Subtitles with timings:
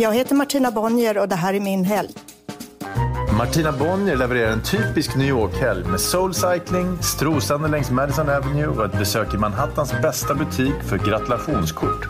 [0.00, 2.08] Jag heter Martina Bonnier och det här är min helg.
[3.38, 8.98] Martina Bonnier levererar en typisk New York-helg med soulcycling, strosande längs Madison Avenue och ett
[8.98, 12.08] besök i Manhattans bästa butik för gratulationskort.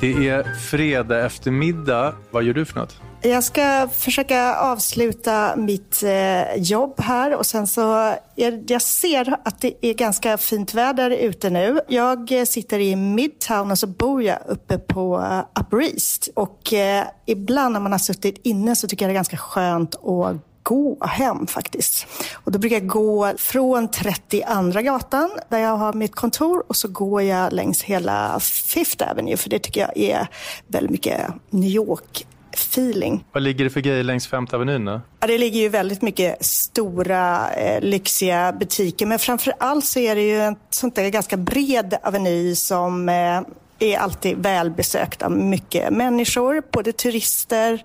[0.00, 2.14] Det är fredag eftermiddag.
[2.30, 3.00] Vad gör du för något?
[3.24, 7.92] Jag ska försöka avsluta mitt eh, jobb här och sen så
[8.36, 11.80] är, jag ser att det är ganska fint väder ute nu.
[11.88, 16.72] Jag eh, sitter i Midtown och så bor jag uppe på uh, Upper East och
[16.72, 20.36] eh, ibland när man har suttit inne så tycker jag det är ganska skönt att
[20.62, 22.06] gå hem faktiskt.
[22.34, 26.88] Och då brukar jag gå från 32 gatan där jag har mitt kontor och så
[26.88, 30.28] går jag längs hela Fifth Avenue för det tycker jag är
[30.66, 32.26] väldigt mycket New York
[32.62, 33.24] feeling.
[33.32, 35.00] Vad ligger det för grejer längs Femte Avenyn då?
[35.20, 39.06] Ja, det ligger ju väldigt mycket stora, eh, lyxiga butiker.
[39.06, 43.40] Men framför allt så är det ju en sånt där ganska bred aveny som eh,
[43.82, 47.82] är alltid välbesökt av mycket människor, både turister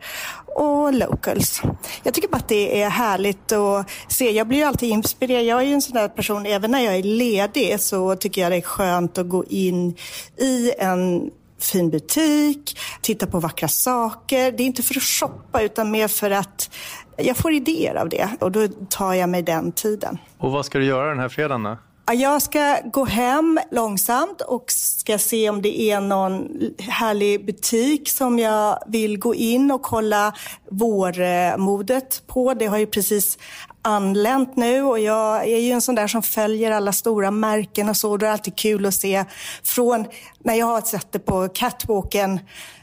[0.56, 1.62] och locals.
[2.04, 4.32] Jag tycker bara att det är härligt att se.
[4.32, 5.44] Jag blir ju alltid inspirerad.
[5.44, 8.52] Jag är ju en sån där person, även när jag är ledig så tycker jag
[8.52, 9.96] det är skönt att gå in
[10.38, 14.52] i en fin butik, titta på vackra saker.
[14.52, 16.70] Det är inte för att shoppa utan mer för att
[17.18, 20.18] jag får idéer av det och då tar jag mig den tiden.
[20.38, 21.78] Och vad ska du göra den här fredagen då?
[22.14, 26.48] Jag ska gå hem långsamt och ska se om det är någon
[26.80, 30.34] härlig butik som jag vill gå in och kolla
[30.72, 32.54] vårmodet på.
[32.54, 33.38] Det har ju precis
[33.82, 37.98] anlänt nu och jag är ju en sån där som följer alla stora märken och
[37.98, 38.18] så.
[38.18, 39.26] Det är alltid kul att se
[39.64, 40.06] från
[40.40, 42.40] när jag har sett det på catwalken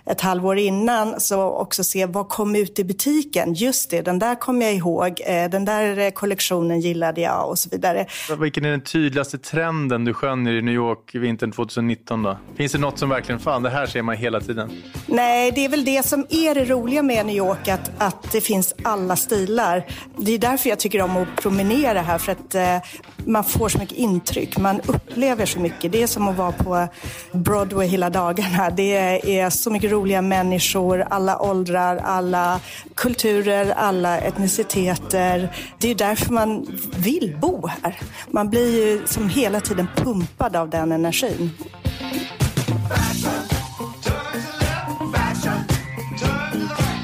[0.07, 3.55] ett halvår innan så också se vad kom ut i butiken.
[3.55, 5.21] Just det, den där kommer jag ihåg.
[5.27, 8.07] Eh, den där kollektionen gillade jag och så vidare.
[8.39, 12.39] Vilken är den tydligaste trenden du skönjer i New York vintern 2019 då?
[12.57, 14.71] Finns det något som verkligen, fan det här ser man hela tiden?
[15.07, 18.41] Nej, det är väl det som är det roliga med New York, att, att det
[18.41, 19.87] finns alla stilar.
[20.17, 22.79] Det är därför jag tycker om att promenera här, för att eh,
[23.27, 24.59] man får så mycket intryck.
[24.59, 25.93] Man upplever så mycket.
[25.93, 26.89] Det är som att vara på
[27.33, 28.71] Broadway hela dagarna.
[28.71, 32.61] Det är så mycket roliga människor, alla åldrar, alla
[32.95, 35.57] kulturer, alla etniciteter.
[35.79, 36.67] Det är därför man
[36.97, 37.99] vill bo här.
[38.31, 41.51] Man blir ju som hela tiden pumpad av den energin.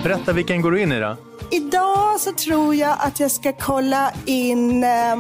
[0.02, 1.16] Berätta, vilken går du in i då?
[1.50, 5.16] Idag så tror jag att jag ska kolla in eh,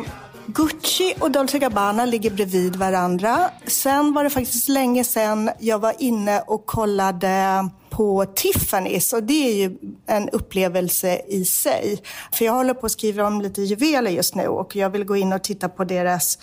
[0.46, 3.50] Gucci och Dolce Gabbana ligger bredvid varandra.
[3.66, 7.68] Sen var det faktiskt länge sedan jag var inne och kollade
[8.00, 12.02] på Tiffany's och det är ju en upplevelse i sig.
[12.32, 15.16] För jag håller på att skriva om lite juveler just nu och jag vill gå
[15.16, 16.38] in och titta på deras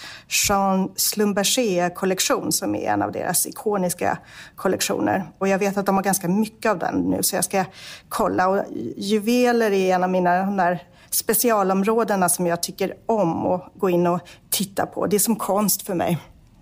[0.47, 4.17] Jean Slumberger-kollektion som är en av deras ikoniska
[4.55, 5.31] kollektioner.
[5.37, 7.65] Och jag vet att de har ganska mycket av den nu så jag ska
[8.09, 8.47] kolla.
[8.47, 8.63] Och
[8.97, 14.19] juveler är en av mina där specialområdena som jag tycker om att gå in och
[14.49, 15.07] titta på.
[15.07, 16.17] Det är som konst för mig.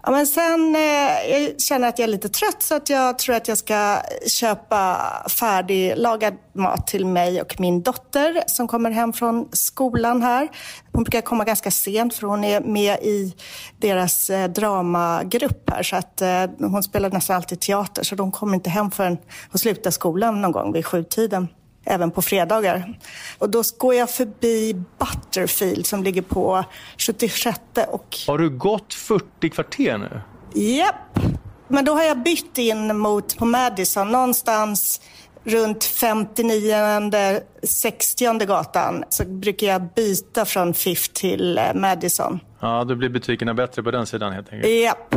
[0.08, 0.82] Ja, men sen eh,
[1.32, 4.98] jag känner att jag är lite trött så att jag tror att jag ska köpa
[5.30, 10.48] färdiglagad mat till mig och min dotter som kommer hem från skolan här.
[10.92, 13.36] Hon brukar komma ganska sent för hon är med i
[13.78, 18.56] deras eh, dramagrupp här så att eh, hon spelar nästan alltid teater så de kommer
[18.56, 19.18] inte hem förrän
[19.52, 21.48] hon slutar skolan någon gång vid sjutiden
[21.86, 22.98] även på fredagar.
[23.38, 26.64] Och då går jag förbi Butterfield som ligger på
[26.98, 28.18] 76 och...
[28.28, 30.22] Har du gått 40 kvarter nu?
[30.62, 31.20] Japp.
[31.68, 35.02] Men då har jag bytt in mot på Madison någonstans
[35.44, 42.40] runt 59 60 gatan så brukar jag byta från Fifth till eh, Madison.
[42.60, 44.74] Ja, då blir butikerna bättre på den sidan helt enkelt.
[44.74, 45.16] Japp.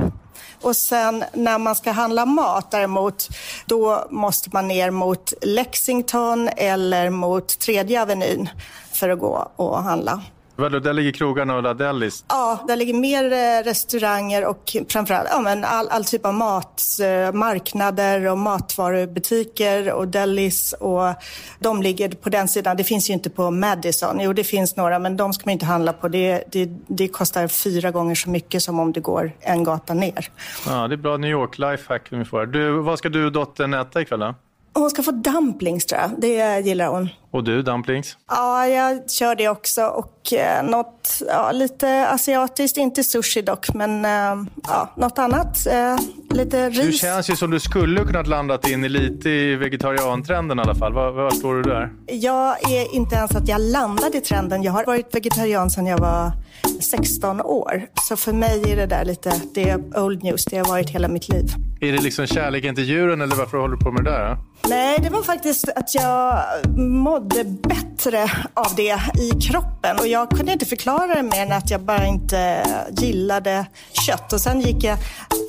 [0.63, 3.29] Och sen när man ska handla mat däremot,
[3.67, 8.49] då måste man ner mot Lexington eller mot Tredje Avenyn
[8.93, 10.23] för att gå och handla.
[10.61, 12.25] Vadå, där ligger krogarna och Ladellis?
[12.29, 16.83] Ja, där ligger mer eh, restauranger och framförallt ja, men all, all typ av mat,
[17.01, 20.73] eh, marknader och matvarubutiker och delis.
[20.73, 21.15] Och
[21.59, 22.77] de ligger på den sidan.
[22.77, 24.21] Det finns ju inte på Madison.
[24.21, 26.09] Jo, det finns några, men de ska man inte handla på.
[26.09, 30.29] Det, det, det kostar fyra gånger så mycket som om det går en gata ner.
[30.67, 32.47] Ja, det är bra New York lifehack vi får.
[32.47, 34.35] Du, vad ska du och dottern äta ikväll då?
[34.79, 36.11] Hon ska få dumplings tror jag.
[36.19, 37.09] Det gillar hon.
[37.31, 38.17] Och du, dumplings?
[38.29, 39.83] Ja, jag kör det också.
[39.83, 45.67] Och eh, något ja, lite asiatiskt, inte sushi dock, men eh, ja, något annat.
[45.67, 45.97] Eh,
[46.31, 46.87] lite ris.
[46.87, 50.93] Du känns ju som du skulle kunnat landat in lite i vegetariantrenden i alla fall.
[50.93, 51.93] Var, var står du där?
[52.07, 54.63] Jag är inte ens att jag landade i trenden.
[54.63, 56.33] Jag har varit vegetarian sedan jag var
[56.81, 57.87] 16 år.
[58.09, 60.45] Så för mig är det där lite, det är old news.
[60.45, 61.45] Det har varit hela mitt liv.
[61.81, 64.37] Är det liksom kärleken till djuren eller varför håller du på med det där?
[64.69, 66.45] Nej, det var faktiskt att jag
[66.79, 69.97] mådde bättre av det i kroppen.
[70.01, 73.67] Och jag kunde inte förklara det mer än att jag bara inte gillade
[74.07, 74.33] kött.
[74.33, 74.99] Och sen gick jag,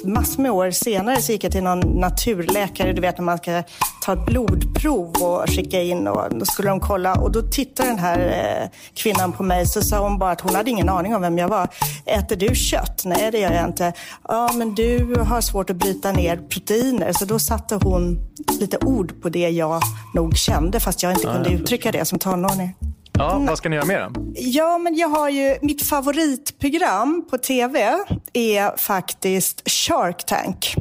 [0.04, 2.94] massor med år senare, så gick jag till någon naturläkare.
[2.94, 3.64] Du vet när man ska
[4.06, 6.08] ta ett blodprov och skicka in.
[6.08, 7.14] Och då skulle de kolla.
[7.16, 9.66] Och då tittade den här eh, kvinnan på mig.
[9.66, 11.68] Så sa hon bara att hon hade ingen aning om vem jag var.
[12.06, 13.02] Äter du kött?
[13.06, 13.94] Nej, det gör jag inte.
[14.28, 17.14] Ja, men du har svårt att bryta ner proteiner.
[17.14, 18.20] Så då satte hon
[18.60, 19.82] lite ord på det jag
[20.14, 22.76] nog kände fast jag inte kunde uttrycka det som tonåring.
[23.20, 24.22] Ja, vad ska ni göra mer då?
[24.36, 27.98] Ja, men jag har ju mitt favoritprogram på tv
[28.34, 30.76] är faktiskt Shark Tank.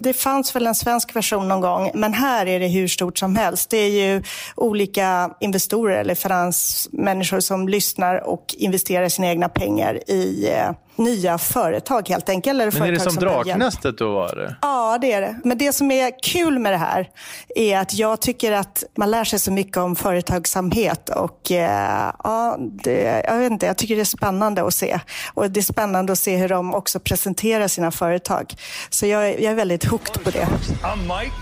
[0.00, 3.36] Det fanns väl en svensk version någon gång, men här är det hur stort som
[3.36, 3.70] helst.
[3.70, 4.22] Det är ju
[4.56, 12.08] olika investorer eller finansmänniskor som lyssnar och investerar sina egna pengar i eh, nya företag
[12.08, 12.50] helt enkelt.
[12.54, 13.44] Eller Men är det som hjälp.
[13.44, 14.12] Draknästet då?
[14.14, 14.56] Var det?
[14.62, 15.36] Ja, det är det.
[15.44, 17.08] Men det som är kul med det här
[17.56, 22.56] är att jag tycker att man lär sig så mycket om företagsamhet och eh, ja,
[22.58, 25.00] det, jag vet inte, jag tycker det är spännande att se.
[25.34, 28.54] Och det är spännande att se hur de också presenterar sina företag.
[28.90, 30.48] Så jag, är- jag är väldigt hooked på det.
[30.82, 31.32] I'm Mike.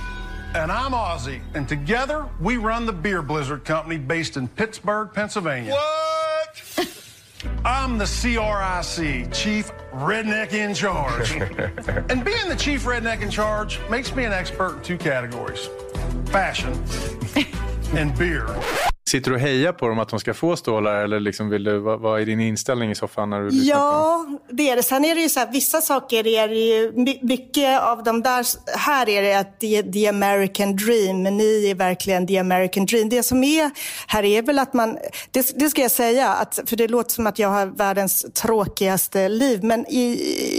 [0.54, 1.40] And I'm Ozzy.
[1.54, 5.72] And together, we run the Beer Blizzard Company based in Pittsburgh, Pennsylvania.
[5.72, 6.86] What?
[7.64, 11.32] I'm the CRIC, Chief Redneck in Charge.
[12.10, 15.68] and being the Chief Redneck in Charge makes me an expert in two categories
[16.26, 16.72] fashion
[17.98, 18.46] and beer.
[19.08, 21.78] Sitter du och hejar på dem att de ska få stålar eller liksom vill du,
[21.78, 23.48] vad, vad är din inställning i soffan när du?
[23.56, 24.82] Ja, det är det.
[24.82, 28.22] Sen är det ju så här, vissa saker är det ju, my- mycket av de
[28.22, 28.46] där,
[28.78, 32.86] här är det att det är the American dream, men ni är verkligen the American
[32.86, 33.08] dream.
[33.08, 33.70] Det som är
[34.06, 34.98] här är väl att man,
[35.30, 39.28] det, det ska jag säga, att, för det låter som att jag har världens tråkigaste
[39.28, 40.02] liv, men i,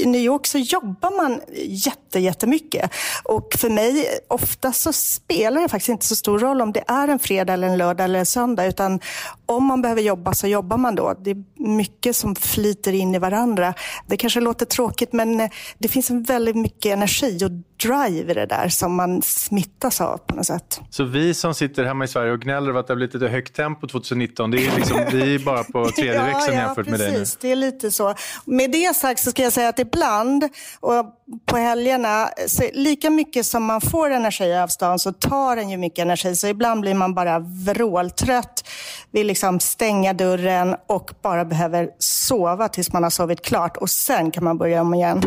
[0.02, 2.92] i New York så jobbar man jätte, jättemycket.
[3.24, 7.08] Och för mig, ofta så spelar det faktiskt inte så stor roll om det är
[7.08, 9.00] en fredag eller en lördag eller en söndag, utan
[9.46, 11.16] om man behöver jobba så jobbar man då.
[11.24, 13.74] Det är mycket som flyter in i varandra.
[14.08, 17.52] Det kanske låter tråkigt, men eh, det finns väldigt mycket energi och
[17.88, 20.82] drive i det där som man smittas av på något sätt.
[20.90, 23.28] Så vi som sitter hemma i Sverige och gnäller över att det har blivit lite
[23.28, 27.12] högt tempo 2019, det är, liksom, vi är bara på tredje växeln jämfört med dig
[27.12, 27.20] nu.
[27.20, 27.38] precis.
[27.42, 28.14] Det är lite så.
[28.46, 30.50] Med det sagt så ska jag säga att ibland
[30.80, 32.30] och på helgerna,
[32.74, 36.36] lika mycket som man får energi av stan så tar den ju mycket energi.
[36.36, 38.68] Så ibland blir man bara vråltrött,
[39.12, 44.32] vill liksom stänga dörren och bara behöver sova tills man har sovit klart och sen
[44.32, 45.22] kan man börja om igen.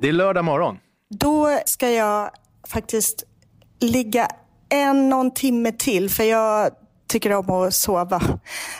[0.00, 0.78] Det är lördag morgon.
[1.10, 2.30] Då ska jag
[2.68, 3.24] faktiskt
[3.80, 4.28] ligga
[4.68, 6.70] en någon timme till för jag
[7.10, 8.22] tycker om att sova.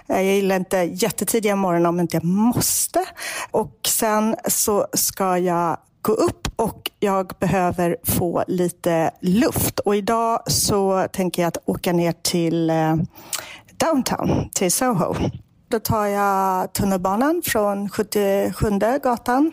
[0.09, 3.05] Eh, jag gillar inte jättetidiga morgnar om inte jag måste.
[3.51, 9.79] Och sen så ska jag gå upp och jag behöver få lite luft.
[9.79, 12.97] Och idag så tänker jag att åka ner till eh,
[13.77, 15.15] downtown, till Soho.
[15.69, 18.71] Då tar jag tunnelbanan från 77
[19.03, 19.53] gatan.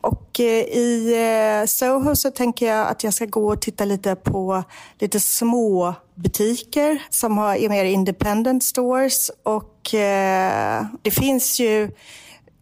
[0.00, 4.62] Och eh, i Soho så tänker jag att jag ska gå och titta lite på
[4.98, 9.30] lite små butiker som har, är mer independent stores.
[9.42, 11.90] Och eh, det finns ju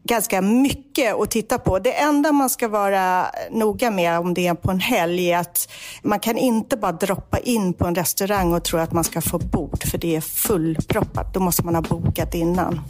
[0.04, 1.78] ganska mycket att titta på.
[1.78, 5.68] Det enda man ska vara noga med om det är på en helg är att
[6.02, 9.38] man kan inte bara droppa in på en restaurang och tro att man ska få
[9.38, 11.34] bord för det är fullproppat.
[11.34, 12.80] Då måste man ha bokat innan.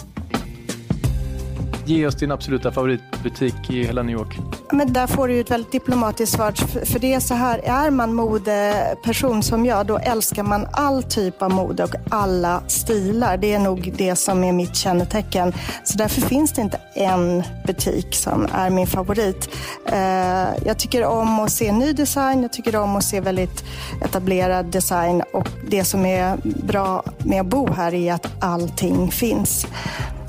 [1.90, 4.38] Ge oss din absoluta favoritbutik i hela New York.
[4.73, 6.52] Men där får du ju ett väldigt diplomatiskt svar.
[6.85, 11.42] För det är så här, är man modeperson som jag, då älskar man all typ
[11.42, 13.37] av mode och alla stilar.
[13.37, 15.52] Det är nog det som är mitt kännetecken.
[15.85, 19.49] Så därför finns det inte en butik som är min favorit.
[19.87, 23.64] Eh, jag tycker om att se ny design, jag tycker om att se väldigt
[24.04, 29.66] etablerad design och det som är bra med att bo här är att allting finns.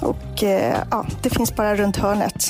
[0.02, 2.50] Och eh, ja, det finns bara runt hörnet.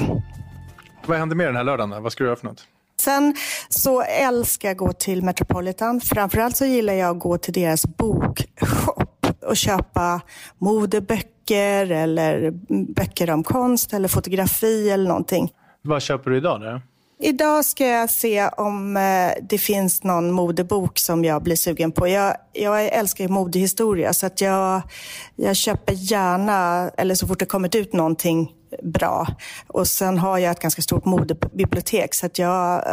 [1.06, 1.90] Vad händer med den här lördagen?
[1.90, 2.00] då?
[2.00, 2.66] Vad ska du göra för något?
[3.02, 3.36] Sen
[3.70, 6.02] så älskar jag att gå till Metropolitan.
[6.02, 10.22] Framförallt så gillar jag att gå till deras bokshop och köpa
[10.58, 12.52] modeböcker eller
[12.94, 15.50] böcker om konst eller fotografi eller någonting.
[15.82, 16.62] Vad köper du idag?
[16.62, 16.82] Där?
[17.24, 22.08] Idag ska jag se om eh, det finns någon modebok som jag blir sugen på.
[22.08, 24.82] Jag, jag älskar modehistoria så att jag,
[25.36, 28.52] jag köper gärna, eller så fort det kommit ut någonting
[28.84, 29.28] bra.
[29.68, 32.84] Och sen har jag ett ganska stort modebibliotek så att jag,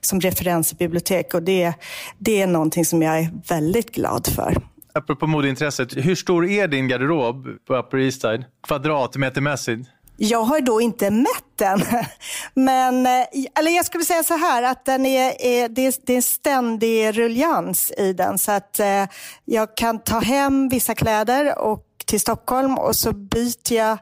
[0.00, 1.72] som referensbibliotek och det,
[2.18, 4.62] det är någonting som jag är väldigt glad för.
[4.94, 8.44] Apropå modeintresset, hur stor är din garderob på Upper East Side?
[8.66, 9.88] Kvadratmetermässigt?
[10.20, 11.82] Jag har då inte mätt den.
[12.54, 13.26] Men, eh,
[13.58, 16.22] eller jag skulle säga så här att den är, är, det, är, det är en
[16.22, 18.38] ständig ruljans i den.
[18.38, 19.04] Så att eh,
[19.44, 23.98] jag kan ta hem vissa kläder och till Stockholm och så byter jag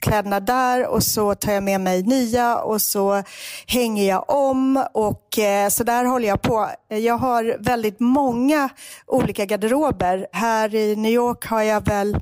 [0.00, 3.22] kläderna där och så tar jag med mig nya och så
[3.66, 6.68] hänger jag om och eh, så där håller jag på.
[6.88, 8.68] Jag har väldigt många
[9.06, 10.26] olika garderober.
[10.32, 12.20] Här i New York har jag väl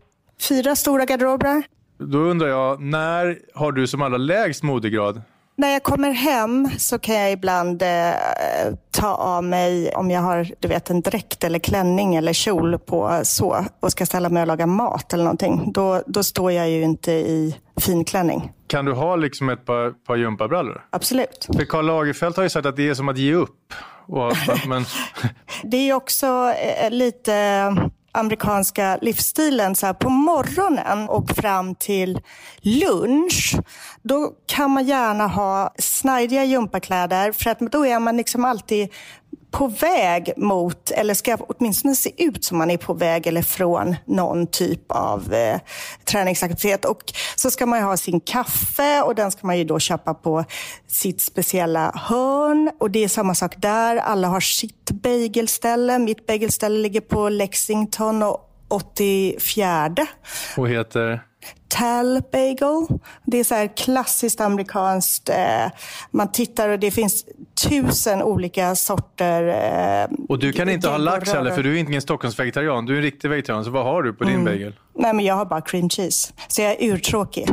[0.49, 1.63] fyra stora garderober.
[1.99, 5.23] Då undrar jag, när har du som allra lägst modegrad?
[5.59, 7.89] När jag kommer hem så kan jag ibland eh,
[8.91, 13.21] ta av mig, om jag har du vet, en dräkt eller klänning eller kjol på
[13.25, 15.73] så och ska ställa mig och laga mat eller någonting.
[15.73, 18.53] Då, då står jag ju inte i finklänning.
[18.67, 20.85] Kan du ha liksom ett par, par gympabrallor?
[20.91, 21.49] Absolut.
[21.57, 23.75] För Karl Lagerfeld har ju sagt att det är som att ge upp.
[24.07, 24.33] Och,
[24.67, 24.85] men...
[25.63, 26.27] det är också
[26.81, 27.77] eh, lite
[28.17, 32.21] amerikanska livsstilen så här, på morgonen och fram till
[32.61, 33.57] lunch,
[34.03, 38.89] då kan man gärna ha snajdiga gympakläder för att då är man liksom alltid
[39.51, 43.97] på väg mot, eller ska åtminstone se ut som man är på väg eller från
[44.05, 45.61] någon typ av eh,
[46.05, 46.85] träningsaktivitet.
[46.85, 50.45] Och så ska man ha sin kaffe och den ska man ju då köpa på
[50.89, 52.71] sitt speciella hörn.
[52.81, 53.97] Och det är samma sak där.
[53.97, 55.99] Alla har sitt bagelställe.
[55.99, 60.07] Mitt bagelställe ligger på Lexington och 84.
[60.57, 61.21] Och heter?
[61.69, 62.99] Tal Bagel.
[63.25, 65.29] Det är så här klassiskt amerikanskt.
[65.29, 65.71] Eh,
[66.11, 67.25] man tittar och det finns
[67.69, 69.49] tusen olika sorter.
[69.49, 72.87] Eh, och du kan inte ha lax heller för du är inte en Stockholmsvegetarian.
[72.87, 73.65] Du är en riktig vegetarian.
[73.65, 74.45] Så vad har du på din mm.
[74.45, 74.75] bagel?
[74.95, 76.33] Nej, men jag har bara cream cheese.
[76.49, 77.49] Så jag är urtråkig.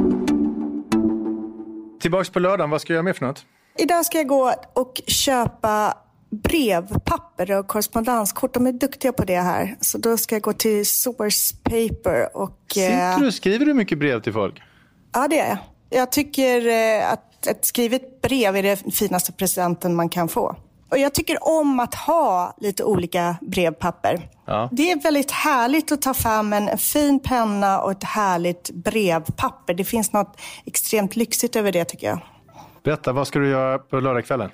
[2.02, 2.70] Tillbaks på lördagen.
[2.70, 3.46] Vad ska jag göra mer för något?
[3.78, 5.98] Idag ska jag gå och köpa
[6.34, 8.54] brevpapper och korrespondenskort.
[8.54, 9.76] De är duktiga på det här.
[9.82, 12.60] Så då ska jag gå till Source Paper och...
[12.68, 14.62] Sitter du, skriver du mycket brev till folk?
[15.14, 15.58] Ja, det gör jag.
[15.90, 20.56] Jag tycker eh, att ett skrivet brev är den finaste presenten man kan få.
[20.92, 24.30] Och Jag tycker om att ha lite olika brevpapper.
[24.46, 24.70] Ja.
[24.72, 29.74] Det är väldigt härligt att ta fram en fin penna och ett härligt brevpapper.
[29.74, 32.20] Det finns något extremt lyxigt över det tycker jag.
[32.84, 34.50] Berätta, vad ska du göra på lördagskvällen?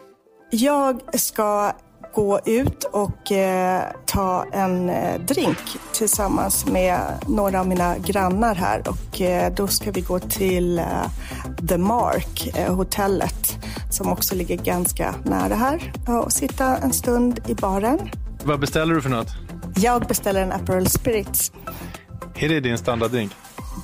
[0.51, 1.73] Jag ska
[2.13, 5.57] gå ut och eh, ta en eh, drink
[5.93, 8.83] tillsammans med några av mina grannar här.
[8.87, 10.85] Och, eh, då ska vi gå till eh,
[11.69, 13.57] The Mark, eh, hotellet,
[13.91, 15.93] som också ligger ganska nära här.
[16.07, 17.99] Och sitta en stund i baren.
[18.43, 19.29] Vad beställer du för något?
[19.75, 21.51] Jag beställer en Aperol Spritz.
[22.35, 23.31] Är det din standarddrink?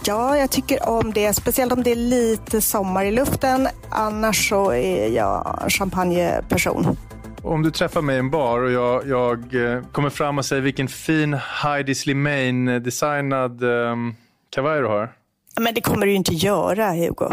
[0.08, 1.34] Ja, jag tycker om det.
[1.34, 3.68] Speciellt om det är lite sommar i luften.
[3.90, 6.98] Annars så är jag champagneperson.
[7.42, 10.62] Om du träffar mig i en bar och jag, jag eh, kommer fram och säger
[10.62, 14.16] vilken fin Heidi Slimane-designad um,
[14.50, 15.14] kavaj du har.
[15.60, 17.30] Men det kommer du ju inte göra, Hugo.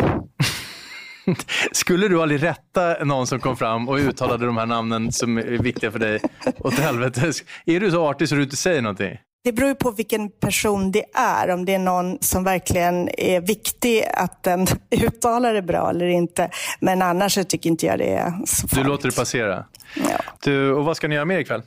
[1.72, 5.42] Skulle du aldrig rätta någon som kom fram och uttalade de här namnen som är
[5.42, 6.20] viktiga för dig
[6.58, 7.32] åt helvete?
[7.66, 9.18] Är du så artig så du inte säger någonting?
[9.44, 11.50] Det beror på vilken person det är.
[11.50, 16.50] Om det är någon som verkligen är viktig att den uttalar det bra eller inte.
[16.80, 18.84] Men annars så tycker inte jag det är så farligt.
[18.84, 19.64] Du låter det passera?
[19.96, 20.18] Ja.
[20.42, 21.62] Du, och vad ska ni göra mer ikväll?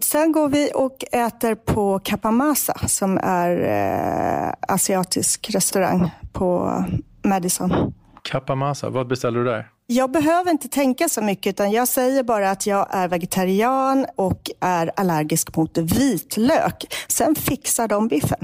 [0.00, 6.84] Sen går vi och äter på Kapamasa som är eh, asiatisk restaurang på
[7.24, 7.94] Madison.
[8.22, 9.68] Kapamasa, vad beställer du där?
[9.92, 14.50] Jag behöver inte tänka så mycket utan jag säger bara att jag är vegetarian och
[14.60, 16.94] är allergisk mot vitlök.
[17.08, 18.38] Sen fixar de biffen.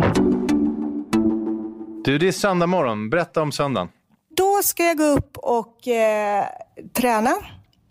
[2.04, 3.10] Du, det är söndag morgon.
[3.10, 3.88] Berätta om söndagen.
[4.36, 6.44] Då ska jag gå upp och eh,
[6.92, 7.34] träna.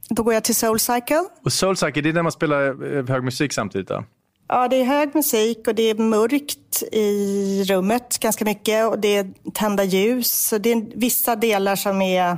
[0.10, 1.24] Då går jag till Soulcycle.
[1.46, 3.88] Och Soulcycle, det är när man spelar eh, hög musik samtidigt?
[3.88, 4.04] Då?
[4.48, 9.18] Ja, det är hög musik och det är mörkt i rummet ganska mycket och det
[9.18, 10.48] är tända ljus.
[10.48, 12.38] Så det är vissa delar som är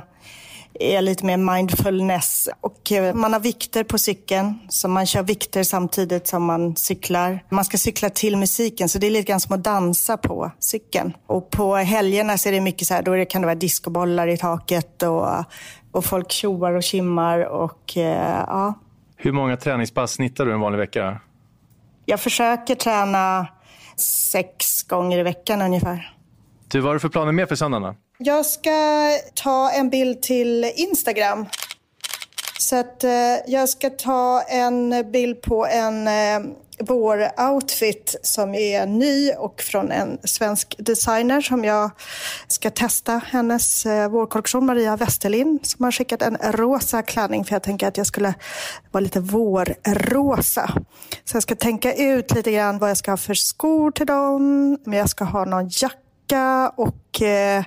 [0.80, 2.48] är lite mer mindfulness.
[2.60, 7.44] Och eh, man har vikter på cykeln, så man kör vikter samtidigt som man cyklar.
[7.48, 11.12] Man ska cykla till musiken, så det är lite grann som att dansa på cykeln.
[11.26, 14.36] Och på helgerna så är det mycket så här, då kan det vara discobollar i
[14.36, 15.28] taket och,
[15.92, 18.74] och folk tjoar och kimmar och eh, ja.
[19.16, 21.20] Hur många träningspass snittar du en vanlig vecka?
[22.04, 23.46] Jag försöker träna
[23.96, 26.17] sex gånger i veckan ungefär.
[26.70, 27.94] Du, vad har du för planer mer för söndagen?
[28.18, 28.70] Jag ska
[29.34, 31.46] ta en bild till Instagram.
[32.58, 33.10] Så att eh,
[33.46, 39.92] jag ska ta en bild på en eh, vår outfit som är ny och från
[39.92, 41.90] en svensk designer som jag
[42.48, 43.20] ska testa.
[43.26, 47.96] Hennes eh, vårkollektion, Maria Westerlind, som har skickat en rosa klänning för jag tänker att
[47.96, 48.34] jag skulle
[48.90, 50.70] vara lite vårrosa.
[51.24, 54.78] Så jag ska tänka ut lite grann vad jag ska ha för skor till dem,
[54.86, 56.07] om jag ska ha någon jacka
[56.76, 57.64] och eh,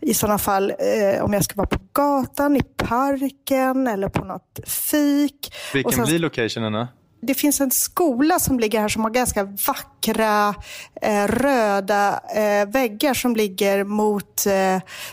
[0.00, 4.60] i sådana fall eh, om jag ska vara på gatan, i parken eller på något
[4.66, 5.54] fik.
[5.72, 6.86] Vilken sen, blir locationen?
[7.22, 10.54] det finns en skola som ligger här som har ganska vackra
[11.02, 14.46] eh, röda eh, väggar som ligger mot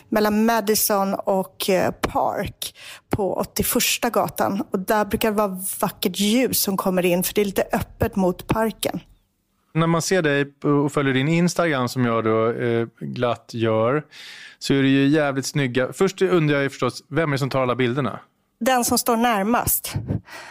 [0.10, 1.70] mellan Madison och
[2.02, 2.76] Park
[3.10, 4.64] på 81 gatan.
[4.72, 8.16] Och där brukar det vara vackert ljus som kommer in för det är lite öppet
[8.16, 9.00] mot parken.
[9.78, 14.04] När man ser dig och följer din Instagram som jag då eh, glatt gör
[14.60, 15.94] så är det ju jävligt snygga.
[15.94, 18.20] Först undrar jag förstås, vem är det som tar alla bilderna?
[18.60, 19.94] Den som står närmast.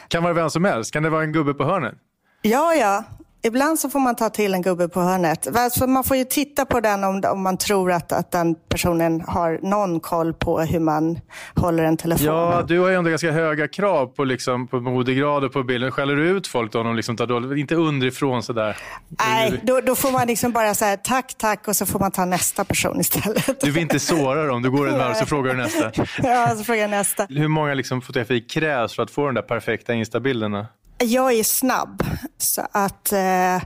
[0.08, 0.92] Kan vara vem som helst.
[0.92, 1.94] Kan det vara en gubbe på hörnet?
[2.42, 3.04] Ja, ja.
[3.42, 5.56] Ibland så får man ta till en gubbe på hörnet.
[5.56, 9.20] Alltså man får ju titta på den om, om man tror att, att den personen
[9.20, 11.18] har någon koll på hur man
[11.54, 12.26] håller en telefon.
[12.26, 15.90] Ja, du har ju ändå ganska höga krav på, liksom, på modegrader på bilden.
[15.92, 16.80] Skäller du ut folk då?
[16.80, 17.58] Om de liksom tar dåligt?
[17.58, 18.76] Inte underifrån sådär?
[19.08, 22.24] Nej, då, då får man liksom bara säga tack, tack och så får man ta
[22.24, 23.60] nästa person istället.
[23.60, 24.62] Du vill inte såra dem.
[24.62, 25.92] Du går ett varv så frågar du nästa.
[26.22, 27.26] Ja, så frågar jag nästa.
[27.28, 30.66] Hur många liksom fotografier krävs för att få de där perfekta instabilderna?
[30.98, 32.02] Jag är snabb,
[32.38, 33.62] så att eh,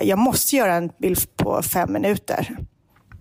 [0.00, 2.56] jag måste göra en bild på fem minuter.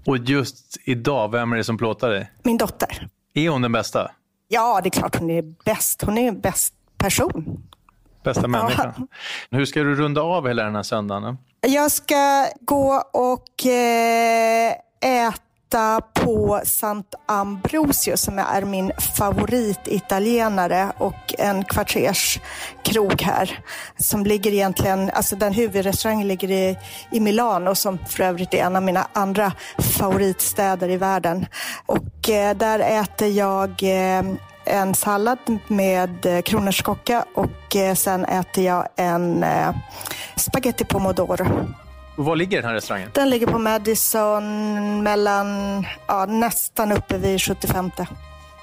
[0.05, 2.31] Och just idag, vem är det som plåtar dig?
[2.43, 3.07] Min dotter.
[3.33, 4.11] Är hon den bästa?
[4.47, 6.01] Ja, det är klart hon är bäst.
[6.01, 7.63] Hon är en bäst person.
[8.23, 9.07] Bästa människan.
[9.51, 11.37] Hur ska du runda av hela den här söndagen?
[11.61, 15.48] Jag ska gå och eh, äta
[16.13, 23.59] på Sant Ambrosio som är min favorititalienare och en kvarterskrog här.
[23.97, 26.77] Som ligger egentligen, alltså den huvudrestaurangen ligger i,
[27.11, 31.45] i Milano som för övrigt är en av mina andra favoritstäder i världen.
[31.85, 34.23] Och eh, där äter jag eh,
[34.69, 39.75] en sallad med eh, kronärtskocka och eh, sen äter jag en eh,
[40.35, 41.67] spaghetti pomodoro.
[42.19, 43.09] Och var ligger den här restaurangen?
[43.13, 45.47] Den ligger på Madison mellan,
[46.07, 47.91] ja, nästan uppe vid 75.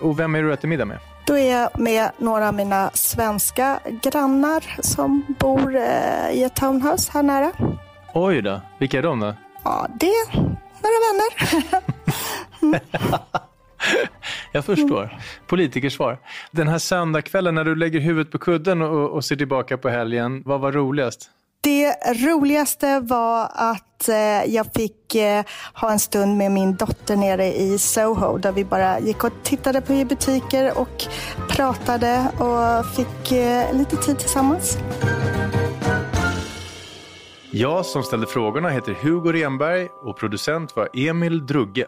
[0.01, 0.99] Och vem är du äter middag med?
[1.27, 7.11] Då är jag med några av mina svenska grannar som bor eh, i ett townhouse
[7.13, 7.53] här nära.
[8.15, 9.35] Oj då, vilka är de då?
[9.65, 10.35] Ja, det är
[10.83, 11.83] några vänner.
[14.53, 15.19] Jag förstår.
[15.47, 16.19] Politikersvar.
[16.51, 20.43] Den här söndagskvällen när du lägger huvudet på kudden och, och ser tillbaka på helgen,
[20.45, 21.31] vad var roligast?
[21.61, 21.95] Det
[22.27, 27.79] roligaste var att eh, jag fick eh, ha en stund med min dotter nere i
[27.79, 31.05] Soho där vi bara gick och tittade på butiker och
[31.49, 34.79] pratade och fick eh, lite tid tillsammans.
[37.51, 41.87] Jag som ställde frågorna heter Hugo Renberg och producent var Emil Drugge.